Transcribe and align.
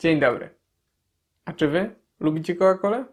Dzień 0.00 0.20
dobry. 0.20 0.50
A 1.44 1.52
czy 1.52 1.68
wy 1.68 1.90
lubicie 2.20 2.54
Coca-Colę? 2.54 3.04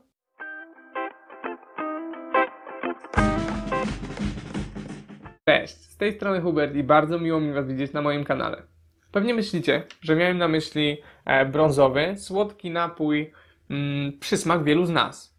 Cześć, 5.45 5.75
z 5.75 5.97
tej 5.97 6.13
strony 6.13 6.41
Hubert 6.41 6.75
i 6.75 6.83
bardzo 6.83 7.19
miło 7.19 7.39
mi 7.39 7.53
Was 7.53 7.67
widzieć 7.67 7.93
na 7.93 8.01
moim 8.01 8.23
kanale. 8.23 8.63
Pewnie 9.11 9.33
myślicie, 9.33 9.83
że 10.01 10.15
miałem 10.15 10.37
na 10.37 10.47
myśli 10.47 10.97
e, 11.25 11.45
brązowy, 11.45 12.15
słodki 12.17 12.71
napój, 12.71 13.31
mm, 13.69 14.19
przysmak 14.19 14.63
wielu 14.63 14.85
z 14.85 14.89
nas. 14.89 15.37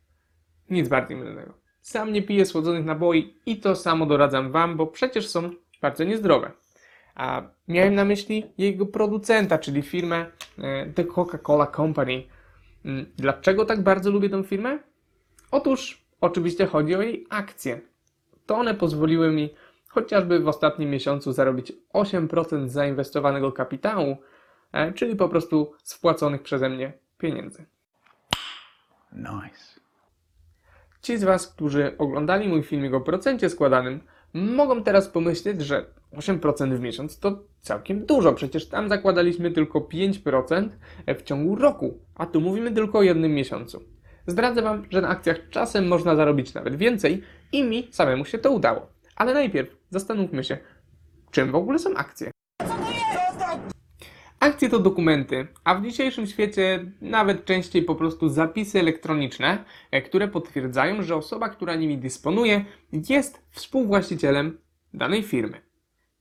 Nic 0.71 0.89
bardziej 0.89 1.17
mylnego. 1.17 1.55
Sam 1.81 2.13
nie 2.13 2.23
piję 2.23 2.47
słodzonych 2.47 2.85
naboi 2.85 3.35
i 3.47 3.57
to 3.57 3.77
samo 3.77 4.07
doradzam 4.07 4.53
Wam, 4.53 4.77
bo 4.77 4.87
przecież 4.87 5.29
są 5.29 5.51
bardzo 5.83 6.05
niezdrowe. 6.05 6.51
A 7.19 7.43
miałem 7.69 7.95
na 7.95 8.05
myśli 8.05 8.53
jego 8.59 8.87
producenta, 8.87 9.59
czyli 9.59 9.83
firmę 9.83 10.27
e, 10.59 10.87
The 10.87 11.05
Coca-Cola 11.05 11.77
Company. 11.77 12.23
Mm, 12.85 13.07
Dlaczego 13.17 13.65
tak 13.65 13.83
bardzo 13.83 14.11
lubię 14.11 14.31
tę 14.31 14.45
firmę? 14.45 14.79
Otóż 15.51 16.05
oczywiście 16.21 16.67
chodzi 16.67 16.95
o 16.95 17.03
jej 17.03 17.27
akcje. 17.31 17.81
To 18.47 18.57
one 18.57 18.75
pozwoliły 18.75 19.33
mi 19.33 19.55
chociażby 19.89 20.41
w 20.41 20.49
ostatnim 20.49 20.91
miesiącu 20.91 21.33
zarobić 21.33 21.73
8% 21.95 22.69
zainwestowanego 22.69 23.53
kapitału, 23.53 24.17
e, 24.73 24.93
czyli 24.93 25.17
po 25.17 25.29
prostu 25.29 25.73
spłaconych 25.83 26.43
przeze 26.43 26.69
mnie 26.69 26.93
pieniędzy. 27.19 27.67
Nice. 29.13 29.81
Ci 31.03 31.19
z 31.19 31.25
Was, 31.25 31.49
którzy 31.49 31.95
oglądali 31.99 32.49
mój 32.49 32.63
filmik 32.63 32.95
o 32.95 33.01
procencie 33.01 33.51
składanym, 33.51 34.01
mogą 34.35 34.83
teraz 34.83 35.09
pomyśleć, 35.09 35.63
że 35.63 35.87
8% 36.13 36.77
w 36.77 36.81
miesiąc 36.81 37.19
to 37.19 37.39
całkiem 37.61 38.07
dużo. 38.07 38.33
Przecież 38.33 38.69
tam 38.69 38.89
zakładaliśmy 38.89 39.51
tylko 39.51 39.81
5% 39.81 40.69
w 41.19 41.23
ciągu 41.23 41.57
roku, 41.57 41.99
a 42.15 42.27
tu 42.27 42.41
mówimy 42.41 42.73
tylko 42.73 42.99
o 42.99 43.03
jednym 43.03 43.35
miesiącu. 43.35 43.83
Zdradzę 44.27 44.63
Wam, 44.63 44.87
że 44.91 45.01
na 45.01 45.09
akcjach 45.09 45.49
czasem 45.51 45.89
można 45.89 46.17
zarobić 46.17 46.55
nawet 46.55 46.77
więcej 46.77 47.23
i 47.53 47.65
mi 47.65 47.89
samemu 47.91 48.25
się 48.25 48.39
to 48.39 48.51
udało. 48.51 48.87
Ale 49.17 49.35
najpierw 49.35 49.77
zastanówmy 49.91 50.45
się, 50.45 50.59
czym 51.31 51.53
w 51.53 51.55
ogóle 51.55 51.79
są 51.79 51.95
akcje. 51.95 52.31
Akcje 54.41 54.69
to 54.69 54.79
dokumenty, 54.79 55.47
a 55.65 55.75
w 55.75 55.83
dzisiejszym 55.83 56.27
świecie 56.27 56.93
nawet 57.01 57.45
częściej 57.45 57.83
po 57.83 57.95
prostu 57.95 58.29
zapisy 58.29 58.81
elektroniczne, 58.81 59.65
e, 59.91 60.03
które 60.03 60.29
potwierdzają, 60.29 61.03
że 61.03 61.17
osoba, 61.17 61.49
która 61.49 61.75
nimi 61.75 61.99
dysponuje, 61.99 62.65
jest 62.93 63.43
współwłaścicielem 63.51 64.59
danej 64.95 65.23
firmy. 65.23 65.61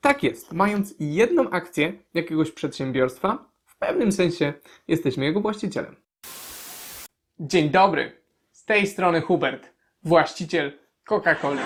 Tak 0.01 0.23
jest, 0.23 0.53
mając 0.53 0.95
jedną 0.99 1.49
akcję 1.49 1.93
jakiegoś 2.13 2.51
przedsiębiorstwa, 2.51 3.51
w 3.65 3.77
pewnym 3.77 4.11
sensie 4.11 4.53
jesteśmy 4.87 5.25
jego 5.25 5.41
właścicielem. 5.41 5.95
Dzień 7.39 7.69
dobry, 7.69 8.21
z 8.51 8.65
tej 8.65 8.87
strony 8.87 9.21
Hubert, 9.21 9.73
właściciel 10.03 10.79
Coca-Coli. 11.09 11.59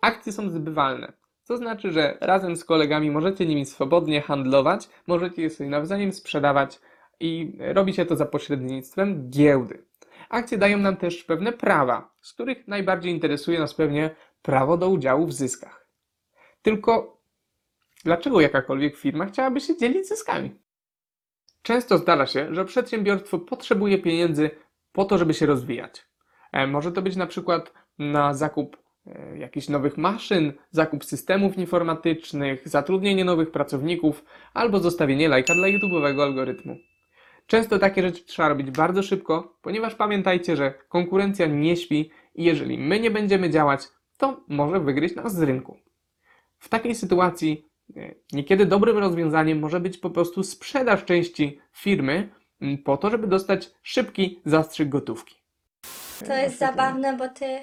Akcje 0.00 0.32
są 0.32 0.50
zbywalne. 0.50 1.21
To 1.46 1.56
znaczy, 1.56 1.92
że 1.92 2.18
razem 2.20 2.56
z 2.56 2.64
kolegami 2.64 3.10
możecie 3.10 3.46
nimi 3.46 3.66
swobodnie 3.66 4.20
handlować, 4.20 4.88
możecie 5.06 5.42
je 5.42 5.50
sobie 5.50 5.70
nawzajem 5.70 6.12
sprzedawać 6.12 6.80
i 7.20 7.58
robi 7.58 7.94
się 7.94 8.06
to 8.06 8.16
za 8.16 8.26
pośrednictwem 8.26 9.30
giełdy. 9.30 9.84
Akcje 10.28 10.58
dają 10.58 10.78
nam 10.78 10.96
też 10.96 11.24
pewne 11.24 11.52
prawa, 11.52 12.10
z 12.20 12.32
których 12.32 12.68
najbardziej 12.68 13.12
interesuje 13.12 13.58
nas 13.58 13.74
pewnie 13.74 14.10
prawo 14.42 14.76
do 14.76 14.88
udziału 14.88 15.26
w 15.26 15.32
zyskach. 15.32 15.86
Tylko 16.62 17.20
dlaczego 18.04 18.40
jakakolwiek 18.40 18.96
firma 18.96 19.26
chciałaby 19.26 19.60
się 19.60 19.76
dzielić 19.76 20.08
zyskami? 20.08 20.54
Często 21.62 21.98
zdarza 21.98 22.26
się, 22.26 22.54
że 22.54 22.64
przedsiębiorstwo 22.64 23.38
potrzebuje 23.38 23.98
pieniędzy 23.98 24.50
po 24.92 25.04
to, 25.04 25.18
żeby 25.18 25.34
się 25.34 25.46
rozwijać. 25.46 26.06
E, 26.52 26.66
Może 26.66 26.92
to 26.92 27.02
być 27.02 27.16
na 27.16 27.26
przykład 27.26 27.72
na 27.98 28.34
zakup 28.34 28.81
jakichś 29.36 29.68
nowych 29.68 29.96
maszyn, 29.96 30.52
zakup 30.70 31.04
systemów 31.04 31.58
informatycznych, 31.58 32.68
zatrudnienie 32.68 33.24
nowych 33.24 33.50
pracowników 33.50 34.24
albo 34.54 34.80
zostawienie 34.80 35.28
lajka 35.28 35.54
dla 35.54 35.68
YouTube'owego 35.68 36.22
algorytmu. 36.22 36.76
Często 37.46 37.78
takie 37.78 38.02
rzeczy 38.02 38.24
trzeba 38.24 38.48
robić 38.48 38.70
bardzo 38.70 39.02
szybko, 39.02 39.56
ponieważ 39.62 39.94
pamiętajcie, 39.94 40.56
że 40.56 40.74
konkurencja 40.88 41.46
nie 41.46 41.76
śpi 41.76 42.10
i 42.34 42.44
jeżeli 42.44 42.78
my 42.78 43.00
nie 43.00 43.10
będziemy 43.10 43.50
działać, 43.50 43.80
to 44.16 44.40
może 44.48 44.80
wygryźć 44.80 45.14
nas 45.14 45.34
z 45.34 45.42
rynku. 45.42 45.78
W 46.58 46.68
takiej 46.68 46.94
sytuacji 46.94 47.68
e, 47.96 48.14
niekiedy 48.32 48.66
dobrym 48.66 48.98
rozwiązaniem 48.98 49.58
może 49.58 49.80
być 49.80 49.98
po 49.98 50.10
prostu 50.10 50.42
sprzedaż 50.42 51.04
części 51.04 51.60
firmy 51.72 52.28
m, 52.60 52.78
po 52.78 52.96
to, 52.96 53.10
żeby 53.10 53.26
dostać 53.26 53.70
szybki 53.82 54.40
zastrzyk 54.44 54.88
gotówki. 54.88 55.34
To 56.26 56.34
jest 56.34 56.58
zabawne, 56.58 57.16
bo 57.16 57.28
ty 57.28 57.60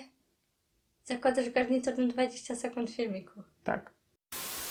zakładasz 1.09 1.50
garnitur 1.50 1.97
na 1.97 2.08
20 2.08 2.56
sekund 2.56 2.90
filmiku. 2.90 3.44
Tak. 3.64 3.92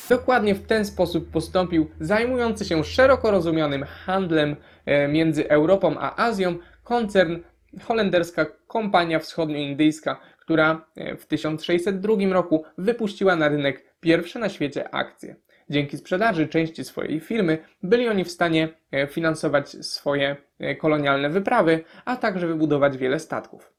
Dokładnie 0.08 0.54
w 0.54 0.66
ten 0.66 0.84
sposób 0.84 1.30
postąpił 1.30 1.86
zajmujący 2.00 2.64
się 2.64 2.84
szeroko 2.84 3.30
rozumianym 3.30 3.84
handlem 3.84 4.56
e, 4.86 5.08
między 5.08 5.48
Europą 5.48 5.96
a 5.98 6.26
Azją 6.26 6.58
koncern 6.84 7.36
holenderska 7.82 8.46
kompania 8.66 9.18
wschodnioindyjska, 9.18 10.20
która 10.40 10.86
e, 10.96 11.16
w 11.16 11.26
1602 11.26 12.14
roku 12.32 12.64
wypuściła 12.78 13.36
na 13.36 13.48
rynek 13.48 13.94
pierwsze 14.00 14.38
na 14.38 14.48
świecie 14.48 14.94
akcje. 14.94 15.36
Dzięki 15.70 15.96
sprzedaży 15.96 16.48
części 16.48 16.84
swojej 16.84 17.20
firmy 17.20 17.58
byli 17.82 18.08
oni 18.08 18.24
w 18.24 18.30
stanie 18.30 18.68
e, 18.92 19.06
finansować 19.06 19.70
swoje 19.70 20.36
kolonialne 20.78 21.30
wyprawy, 21.30 21.84
a 22.04 22.16
także 22.16 22.46
wybudować 22.46 22.96
wiele 22.96 23.18
statków. 23.20 23.72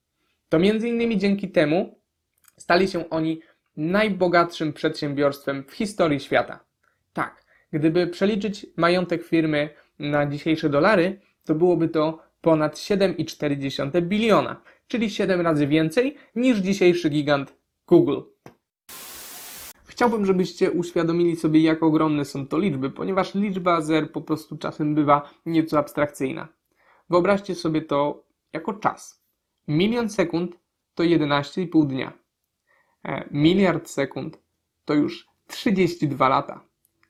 To 0.49 0.59
między 0.59 0.87
innymi 0.87 1.17
dzięki 1.17 1.51
temu 1.51 1.98
stali 2.59 2.87
się 2.87 3.09
oni 3.09 3.41
najbogatszym 3.77 4.73
przedsiębiorstwem 4.73 5.63
w 5.63 5.73
historii 5.73 6.19
świata. 6.19 6.59
Tak, 7.13 7.45
gdyby 7.73 8.07
przeliczyć 8.07 8.65
majątek 8.77 9.23
firmy 9.23 9.69
na 9.99 10.25
dzisiejsze 10.25 10.69
dolary, 10.69 11.19
to 11.45 11.55
byłoby 11.55 11.89
to 11.89 12.19
ponad 12.41 12.75
7,4 12.75 14.01
biliona, 14.01 14.61
czyli 14.87 15.09
7 15.09 15.41
razy 15.41 15.67
więcej 15.67 16.17
niż 16.35 16.57
dzisiejszy 16.57 17.09
gigant 17.09 17.55
Google. 17.87 18.21
Chciałbym, 19.85 20.25
żebyście 20.25 20.71
uświadomili 20.71 21.35
sobie, 21.35 21.59
jak 21.61 21.83
ogromne 21.83 22.25
są 22.25 22.47
to 22.47 22.59
liczby, 22.59 22.89
ponieważ 22.89 23.35
liczba 23.35 23.81
zer 23.81 24.11
po 24.11 24.21
prostu 24.21 24.57
czasem 24.57 24.95
bywa 24.95 25.29
nieco 25.45 25.79
abstrakcyjna. 25.79 26.47
Wyobraźcie 27.09 27.55
sobie 27.55 27.81
to 27.81 28.23
jako 28.53 28.73
czas. 28.73 29.23
Milion 29.67 30.09
sekund 30.09 30.57
to 30.95 31.03
11,5 31.03 31.87
dnia. 31.87 32.13
E, 33.03 33.27
miliard 33.31 33.89
sekund 33.89 34.39
to 34.85 34.93
już 34.93 35.27
32 35.47 36.29
lata. 36.29 36.65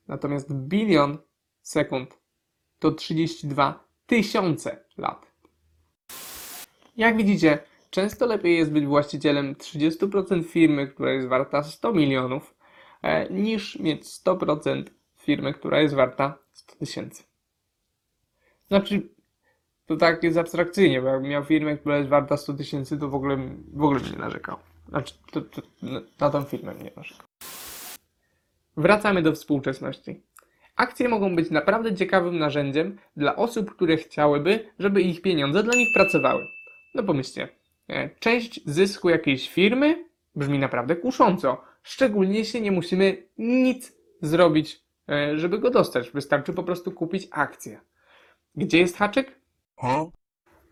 Natomiast 0.07 0.53
bilion 0.53 1.17
sekund 1.61 2.19
to 2.79 2.91
32 2.91 3.83
tysiące 4.05 4.85
lat. 4.97 5.31
Jak 6.97 7.17
widzicie, 7.17 7.59
często 7.89 8.25
lepiej 8.25 8.57
jest 8.57 8.71
być 8.71 8.85
właścicielem 8.85 9.55
30% 9.55 10.43
firmy, 10.43 10.87
która 10.87 11.11
jest 11.11 11.27
warta 11.27 11.63
100 11.63 11.93
milionów, 11.93 12.55
e, 13.01 13.29
niż 13.29 13.79
mieć 13.79 14.07
100% 14.07 14.83
firmy, 15.15 15.53
która 15.53 15.81
jest 15.81 15.95
warta 15.95 16.37
100 16.53 16.75
tysięcy. 16.75 17.23
Znaczy, 18.67 19.09
to 19.85 19.97
tak 19.97 20.23
jest 20.23 20.37
abstrakcyjnie, 20.37 21.01
bo 21.01 21.07
jakbym 21.07 21.29
miał 21.29 21.43
firmę, 21.43 21.77
która 21.77 21.97
jest 21.97 22.09
warta 22.09 22.37
100 22.37 22.53
tysięcy, 22.53 22.97
to 22.97 23.09
w 23.09 23.15
ogóle, 23.15 23.37
w 23.73 23.83
ogóle 23.83 23.99
bym 23.99 24.11
nie 24.11 24.17
narzekał. 24.17 24.57
Znaczy, 24.89 25.13
to, 25.31 25.41
to, 25.41 25.61
na- 26.31 26.45
firmę 26.45 26.73
bym 26.73 26.83
nie 26.83 26.91
narzekał. 26.95 27.27
Wracamy 28.77 29.21
do 29.21 29.31
współczesności. 29.33 30.23
Akcje 30.75 31.09
mogą 31.09 31.35
być 31.35 31.51
naprawdę 31.51 31.95
ciekawym 31.95 32.39
narzędziem 32.39 32.97
dla 33.17 33.35
osób, 33.35 33.75
które 33.75 33.97
chciałyby, 33.97 34.69
żeby 34.79 35.01
ich 35.01 35.21
pieniądze 35.21 35.63
dla 35.63 35.75
nich 35.75 35.89
pracowały. 35.93 36.45
No 36.95 37.03
pomyślcie, 37.03 37.49
e, 37.87 38.09
część 38.09 38.61
zysku 38.65 39.09
jakiejś 39.09 39.49
firmy 39.49 40.05
brzmi 40.35 40.59
naprawdę 40.59 40.95
kusząco. 40.95 41.61
Szczególnie 41.83 42.39
jeśli 42.39 42.61
nie 42.61 42.71
musimy 42.71 43.27
nic 43.37 43.93
zrobić, 44.21 44.81
e, 45.09 45.37
żeby 45.37 45.59
go 45.59 45.69
dostać. 45.69 46.11
Wystarczy 46.11 46.53
po 46.53 46.63
prostu 46.63 46.91
kupić 46.91 47.27
akcję. 47.31 47.79
Gdzie 48.55 48.77
jest 48.79 48.97
haczyk? 48.97 49.39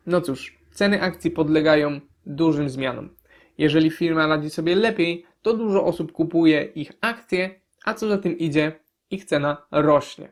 No 0.05 0.21
cóż, 0.21 0.59
ceny 0.71 1.01
akcji 1.01 1.31
podlegają 1.31 1.99
dużym 2.25 2.69
zmianom. 2.69 3.16
Jeżeli 3.57 3.91
firma 3.91 4.27
radzi 4.27 4.49
sobie 4.49 4.75
lepiej, 4.75 5.25
to 5.41 5.53
dużo 5.53 5.85
osób 5.85 6.11
kupuje 6.11 6.63
ich 6.63 6.91
akcje, 7.01 7.59
a 7.85 7.93
co 7.93 8.07
za 8.07 8.17
tym 8.17 8.37
idzie, 8.37 8.71
ich 9.09 9.25
cena 9.25 9.67
rośnie. 9.71 10.31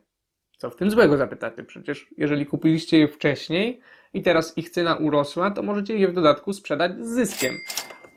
Co 0.58 0.70
w 0.70 0.76
tym 0.76 0.92
złego 0.92 1.18
zapytacie? 1.18 1.64
Przecież 1.64 2.08
jeżeli 2.18 2.46
kupiliście 2.46 3.00
je 3.00 3.08
wcześniej 3.08 3.80
i 4.14 4.22
teraz 4.22 4.58
ich 4.58 4.70
cena 4.70 4.96
urosła, 4.96 5.52
to 5.52 5.64
możecie 5.64 5.98
je 5.98 6.08
w 6.08 6.14
dodatku 6.14 6.54
sprzedać 6.54 7.06
z 7.06 7.10
zyskiem. 7.10 7.54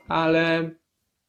Ale 0.07 0.69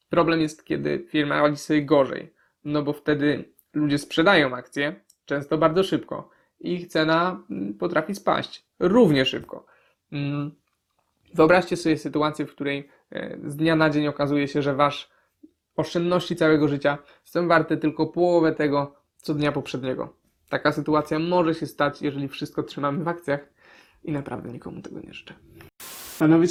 problem 0.08 0.40
jest, 0.40 0.64
kiedy 0.64 1.06
firma 1.08 1.42
radzi 1.42 1.56
sobie 1.56 1.84
gorzej. 1.84 2.32
No 2.64 2.82
bo 2.82 2.92
wtedy 2.92 3.44
ludzie 3.74 3.98
sprzedają 3.98 4.56
akcje, 4.56 5.00
często 5.24 5.58
bardzo 5.58 5.84
szybko. 5.84 6.30
ich 6.60 6.88
cena 6.88 7.44
mm, 7.50 7.74
potrafi 7.74 8.14
spaść 8.14 8.66
równie 8.78 9.24
szybko. 9.24 9.66
Mm, 10.12 10.50
Wyobraźcie 11.34 11.76
sobie 11.76 11.98
sytuację, 11.98 12.46
w 12.46 12.52
której 12.52 12.88
e, 13.12 13.38
z 13.46 13.56
dnia 13.56 13.76
na 13.76 13.90
dzień 13.90 14.06
okazuje 14.06 14.48
się, 14.48 14.62
że 14.62 14.74
wasz 14.74 15.10
oszczędności 15.76 16.36
całego 16.36 16.68
życia 16.68 16.98
są 17.24 17.48
warte 17.48 17.76
tylko 17.76 18.06
połowę 18.06 18.52
tego, 18.52 18.94
co 19.16 19.34
dnia 19.34 19.52
poprzedniego. 19.52 20.16
Taka 20.48 20.72
sytuacja 20.72 21.18
może 21.18 21.54
się 21.54 21.66
stać, 21.66 22.02
jeżeli 22.02 22.28
wszystko 22.28 22.62
trzymamy 22.62 23.04
w 23.04 23.08
akcjach 23.08 23.40
i 24.04 24.12
naprawdę 24.12 24.52
nikomu 24.52 24.82
tego 24.82 25.00
nie 25.00 25.14
życzę. 25.14 25.34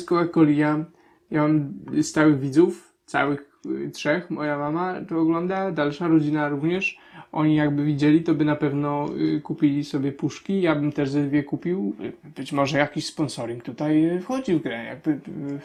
Coca-Coli, 0.06 0.58
ja, 0.58 0.86
ja 1.32 1.42
mam 1.42 1.74
stałych 2.02 2.40
widzów, 2.40 2.94
całych 3.06 3.60
y, 3.66 3.90
trzech. 3.90 4.30
Moja 4.30 4.58
mama 4.58 4.96
to 5.10 5.20
ogląda, 5.20 5.72
dalsza 5.72 6.08
rodzina 6.08 6.50
również. 6.50 7.00
Oni 7.32 7.56
jakby 7.56 7.84
widzieli, 7.84 8.24
to 8.24 8.34
by 8.34 8.46
na 8.46 8.56
pewno 8.56 9.10
y, 9.38 9.42
kupili 9.42 9.84
sobie 9.84 10.12
puszki. 10.12 10.62
Ja 10.62 10.76
bym 10.76 10.92
też 10.92 11.10
ze 11.10 11.24
dwie 11.24 11.44
kupił. 11.44 11.96
Być 12.24 12.52
może 12.52 12.78
jakiś 12.78 13.06
sponsoring 13.06 13.64
tutaj 13.64 14.06
y, 14.06 14.22
wchodzi 14.22 14.56
w 14.56 14.62
grę. 14.62 14.84
Jakby, 14.84 15.12
y, 15.12 15.60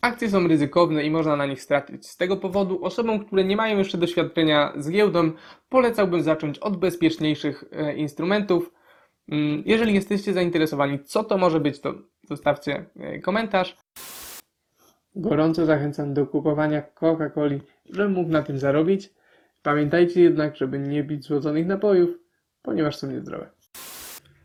Akcje 0.00 0.30
są 0.30 0.48
ryzykowne 0.48 1.04
i 1.04 1.10
można 1.10 1.36
na 1.36 1.46
nich 1.46 1.62
stracić. 1.62 2.06
Z 2.06 2.16
tego 2.16 2.36
powodu 2.36 2.84
osobom, 2.84 3.24
które 3.24 3.44
nie 3.44 3.56
mają 3.56 3.78
jeszcze 3.78 3.98
doświadczenia 3.98 4.72
z 4.76 4.90
giełdą, 4.90 5.32
polecałbym 5.68 6.22
zacząć 6.22 6.58
od 6.58 6.76
bezpieczniejszych 6.76 7.64
e, 7.72 7.96
instrumentów. 7.96 8.72
Mm, 9.28 9.62
Jeżeli 9.66 9.94
jesteście 9.94 10.32
zainteresowani, 10.32 11.04
co 11.04 11.24
to 11.24 11.38
może 11.38 11.60
być, 11.60 11.80
to 11.80 11.94
zostawcie 12.28 12.86
e, 12.96 13.18
komentarz. 13.18 13.76
Gorąco 15.16 15.66
zachęcam 15.66 16.14
do 16.14 16.26
kupowania 16.26 16.82
Coca-Coli, 16.94 17.60
żeby 17.90 18.08
mógł 18.08 18.30
na 18.30 18.42
tym 18.42 18.58
zarobić. 18.58 19.10
Pamiętajcie 19.62 20.20
jednak, 20.20 20.56
żeby 20.56 20.78
nie 20.78 21.04
pić 21.04 21.24
złoconych 21.24 21.66
napojów, 21.66 22.10
ponieważ 22.62 22.96
są 22.96 23.06
niezdrowe. 23.06 23.50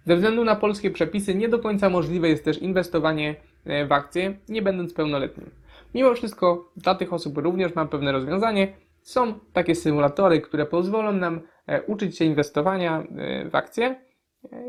Ze 0.05 0.15
względu 0.15 0.43
na 0.43 0.55
polskie 0.55 0.91
przepisy 0.91 1.35
nie 1.35 1.49
do 1.49 1.59
końca 1.59 1.89
możliwe 1.89 2.29
jest 2.29 2.45
też 2.45 2.57
inwestowanie 2.61 3.35
e, 3.65 3.85
w 3.85 3.91
akcje, 3.91 4.37
nie 4.49 4.61
będąc 4.61 4.93
pełnoletnim. 4.93 5.49
Mimo 5.93 6.13
wszystko 6.13 6.71
dla 6.77 6.95
tych 6.95 7.13
osób 7.13 7.37
również 7.37 7.75
mam 7.75 7.89
pewne 7.89 8.11
rozwiązanie. 8.11 8.73
Są 9.01 9.39
takie 9.53 9.75
symulatory, 9.75 10.41
które 10.41 10.65
pozwolą 10.65 11.11
nam 11.11 11.41
e, 11.67 11.81
uczyć 11.81 12.17
się 12.17 12.25
inwestowania 12.25 13.03
e, 13.17 13.49
w 13.49 13.55
akcje, 13.55 13.95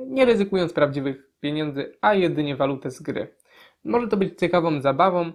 nie 0.06 0.25
ryzykując 0.25 0.73
prawdziwych 0.73 1.31
pieniędzy, 1.40 1.97
a 2.00 2.14
jedynie 2.14 2.56
walutę 2.56 2.90
z 2.90 3.02
gry. 3.02 3.35
Może 3.85 4.08
to 4.08 4.17
być 4.17 4.38
ciekawą 4.38 4.81
zabawą, 4.81 5.32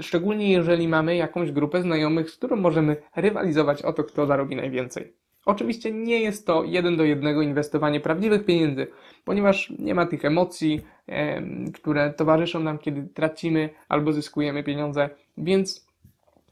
szczególnie 0.00 0.52
jeżeli 0.52 0.88
mamy 0.88 1.16
jakąś 1.16 1.52
grupę 1.52 1.82
znajomych, 1.82 2.30
z 2.30 2.36
którą 2.36 2.56
możemy 2.56 2.96
rywalizować 3.16 3.82
o 3.82 3.92
to, 3.92 4.04
kto 4.04 4.26
zarobi 4.26 4.56
najwięcej. 4.56 5.12
Oczywiście 5.46 5.92
nie 5.92 6.20
jest 6.20 6.46
to 6.46 6.64
jeden 6.64 6.96
do 6.96 7.04
jednego 7.04 7.42
inwestowanie 7.42 8.00
prawdziwych 8.00 8.44
pieniędzy, 8.44 8.86
ponieważ 9.24 9.72
nie 9.78 9.94
ma 9.94 10.06
tych 10.06 10.24
emocji, 10.24 10.84
em, 11.06 11.72
które 11.72 12.12
towarzyszą 12.12 12.60
nam, 12.60 12.78
kiedy 12.78 13.02
tracimy 13.14 13.70
albo 13.88 14.12
zyskujemy 14.12 14.64
pieniądze, 14.64 15.10
więc 15.38 15.88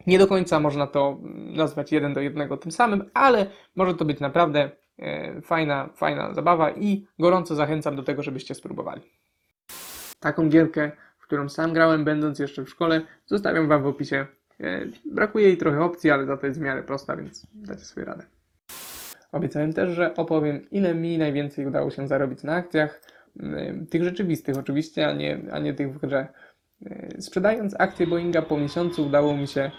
nie 0.06 0.18
do 0.18 0.26
końca 0.26 0.60
można 0.60 0.86
to 0.86 1.18
mm, 1.22 1.54
nazwać 1.54 1.92
jeden 1.92 2.14
do 2.14 2.20
jednego 2.20 2.56
tym 2.56 2.72
samym, 2.72 3.10
ale 3.14 3.46
może 3.76 3.94
to 3.94 4.04
być 4.04 4.20
naprawdę 4.20 4.70
e, 4.98 5.40
fajna, 5.40 5.88
fajna 5.94 6.34
zabawa 6.34 6.70
i 6.70 7.06
gorąco 7.18 7.54
zachęcam 7.54 7.96
do 7.96 8.02
tego, 8.02 8.22
żebyście 8.22 8.54
spróbowali. 8.54 9.02
Taką 10.20 10.48
gierkę, 10.48 10.92
którą 11.26 11.48
sam 11.48 11.72
grałem, 11.72 12.04
będąc 12.04 12.38
jeszcze 12.38 12.64
w 12.64 12.70
szkole, 12.70 13.00
zostawiam 13.26 13.68
Wam 13.68 13.82
w 13.82 13.86
opisie. 13.86 14.26
E, 14.60 14.80
Brakuje 15.12 15.46
jej 15.46 15.56
trochę 15.56 15.80
opcji, 15.80 16.10
ale 16.10 16.26
za 16.26 16.36
to 16.36 16.46
jest 16.46 16.58
w 16.58 16.62
miarę 16.62 16.82
prosta, 16.82 17.16
więc 17.16 17.46
dacie 17.54 17.84
sobie 17.84 18.04
radę. 18.04 18.24
Obiecałem 19.32 19.72
też, 19.72 19.90
że 19.90 20.14
opowiem, 20.14 20.70
ile 20.70 20.94
mi 20.94 21.18
najwięcej 21.18 21.66
udało 21.66 21.90
się 21.90 22.08
zarobić 22.08 22.42
na 22.42 22.54
akcjach, 22.54 23.00
tych 23.90 24.04
rzeczywistych 24.04 24.58
oczywiście, 24.58 25.08
a 25.08 25.12
nie, 25.12 25.40
a 25.52 25.58
nie 25.58 25.74
tych 25.74 25.94
w 25.94 25.98
grze. 25.98 26.26
Yy, 26.80 27.22
Sprzedając 27.22 27.80
akcje 27.80 28.06
Boeinga 28.06 28.42
po 28.42 28.58
miesiącu 28.58 29.06
udało 29.06 29.36
mi 29.36 29.46
się 29.46 29.70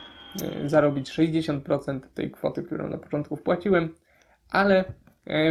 yy, 0.42 0.70
zarobić 0.70 1.12
60% 1.12 2.00
tej 2.14 2.32
kwoty, 2.32 2.64
którą 2.64 2.90
na 2.90 2.98
początku 2.98 3.36
wpłaciłem, 3.36 3.94
ale 4.50 4.84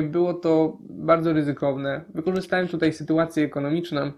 było 0.02 0.34
to 0.34 0.78
bardzo 0.81 1.32
ryzykowne. 1.32 2.04
Wykorzystałem 2.14 2.69
tutaj 2.69 2.93
sytuację 2.93 3.44
ekonomiczną 3.44 4.12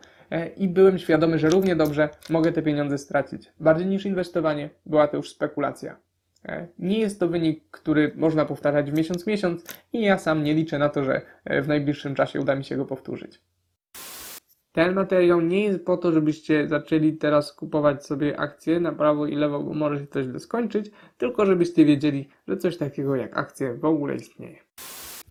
i 0.57 0.69
byłem 0.69 0.99
świadomy, 0.99 1.39
że 1.39 1.51
równie 1.51 1.77
dobrze 1.77 2.09
mogę 2.31 2.53
te 2.53 2.63
pieniądze 2.63 2.99
stracić. 2.99 3.53
Bardziej 3.61 3.87
niż 3.87 4.07
inwestowanie 4.07 4.71
była 4.87 5.09
to 5.09 5.17
już 5.17 5.31
spekulacja. 5.31 5.97
E, 6.45 6.69
Nie 6.79 6.99
jest 6.99 7.21
to 7.21 7.29
wynik, 7.29 7.65
który 7.71 8.13
można 8.17 8.45
powtarzać 8.45 8.91
w 8.91 8.95
miesiąc 8.95 9.27
miesiąc 9.27 9.65
i 9.93 10.03
ja 10.03 10.19
sam 10.19 10.45
nie 10.45 10.55
liczę 10.55 10.79
na 10.79 10.89
to, 10.89 11.05
że 11.05 11.23
e, 11.45 11.63
w 11.63 11.69
najbliższym 11.69 12.15
czasie 12.15 12.41
uda 12.41 12.55
mi 12.55 12.65
się 12.65 12.77
go 12.77 12.85
powtórzyć. 12.85 13.41
Ten 14.73 14.95
materiał 14.95 15.41
nie 15.41 15.65
jest 15.65 15.85
po 15.85 15.97
to, 15.97 16.13
żebyście 16.13 16.69
zaczęli 16.69 17.13
teraz 17.13 17.53
kupować 17.53 18.07
sobie 18.07 18.41
akcje 18.41 18.81
na 18.81 18.93
prawo 18.93 19.27
i 19.27 19.35
lewo, 19.37 19.63
bo 19.63 19.75
może 19.75 19.99
się 19.99 20.07
coś 20.07 20.27
źle 20.27 20.41
skończyć, 20.41 20.91
tylko 21.19 21.47
żebyście 21.47 21.85
wiedzieli, 21.85 22.29
że 22.49 22.57
coś 22.57 22.77
takiego 22.77 23.17
jak 23.17 23.39
akcje 23.39 23.75
w 23.75 23.85
ogóle 23.85 24.15
istnieje. 24.15 24.59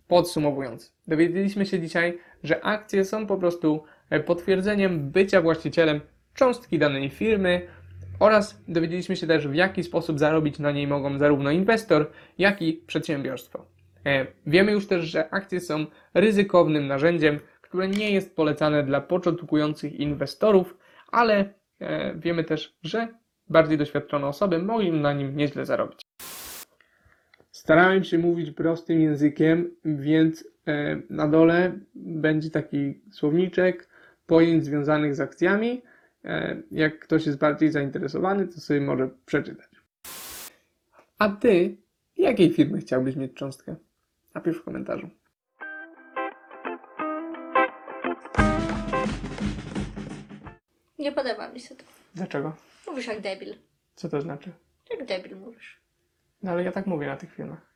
Podsumowując, 0.08 0.92
dowiedzieliśmy 1.08 1.66
się 1.66 1.80
dzisiaj, 1.80 2.18
że 2.42 2.64
akcje 2.64 3.04
są 3.04 3.26
po 3.26 3.36
prostu 3.36 3.74
e, 3.76 3.82
potwierdzeniem 4.26 5.10
bycia 5.10 5.42
właścicielem 5.42 6.00
cząstki 6.34 6.78
danej 6.78 7.10
firmy, 7.10 7.68
oraz 8.20 8.62
dowiedzieliśmy 8.68 9.16
się 9.16 9.26
też, 9.26 9.48
w 9.48 9.54
jaki 9.54 9.82
sposób 9.84 10.18
zarobić 10.18 10.58
na 10.58 10.72
niej 10.72 10.86
mogą 10.86 11.18
zarówno 11.18 11.50
inwestor, 11.50 12.10
jak 12.38 12.62
i 12.62 12.72
przedsiębiorstwo. 12.72 13.66
E, 14.06 14.26
Wiemy 14.46 14.72
już 14.72 14.86
też, 14.86 15.04
że 15.04 15.30
akcje 15.30 15.60
są 15.60 15.86
ryzykownym 16.14 16.86
narzędziem, 16.86 17.40
które 17.60 17.88
nie 17.88 18.10
jest 18.10 18.36
polecane 18.36 18.82
dla 18.82 19.00
początkujących 19.00 20.00
inwestorów, 20.00 20.76
ale 21.12 21.54
e, 21.80 22.14
wiemy 22.14 22.44
też, 22.44 22.76
że 22.82 23.08
bardziej 23.48 23.78
doświadczone 23.78 24.26
osoby 24.26 24.58
mogą 24.58 24.92
na 24.92 25.12
nim 25.12 25.36
nieźle 25.36 25.66
zarobić. 25.66 26.00
Starałem 27.50 28.04
się 28.04 28.18
mówić 28.18 28.50
prostym 28.50 29.00
językiem, 29.00 29.70
więc 29.84 30.48
e, 30.66 30.96
na 31.10 31.28
dole 31.28 31.78
będzie 31.94 32.50
taki 32.50 33.00
słowniczek 33.10 33.87
pojęć 34.28 34.64
związanych 34.64 35.14
z 35.14 35.20
akcjami. 35.20 35.82
E, 36.24 36.62
Jak 36.70 36.98
ktoś 36.98 37.26
jest 37.26 37.38
bardziej 37.38 37.70
zainteresowany, 37.70 38.48
to 38.48 38.60
sobie 38.60 38.80
może 38.80 39.08
przeczytać. 39.26 39.68
A 41.18 41.28
ty, 41.28 41.76
jakiej 42.16 42.52
firmy 42.52 42.78
chciałbyś 42.78 43.16
mieć 43.16 43.34
cząstkę? 43.34 43.76
Napisz 44.34 44.56
w 44.56 44.64
komentarzu. 44.64 45.10
Nie 50.98 51.12
podoba 51.12 51.48
mi 51.48 51.60
się 51.60 51.74
to. 51.74 51.84
Dlaczego? 52.14 52.56
Mówisz 52.86 53.06
jak 53.06 53.20
debil. 53.20 53.54
Co 53.94 54.08
to 54.08 54.20
znaczy? 54.20 54.52
Jak 54.90 55.06
debil 55.06 55.36
mówisz. 55.36 55.80
No 56.42 56.50
ale 56.50 56.64
ja 56.64 56.72
tak 56.72 56.86
mówię 56.86 57.06
na 57.06 57.16
tych 57.16 57.34
filmach. 57.34 57.67